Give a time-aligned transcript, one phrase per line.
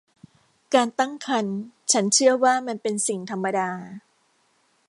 [0.73, 1.59] การตั้งครรภ์
[1.91, 3.69] ฉันเชื่อว่ามันเป็นสิ่งธรรมดา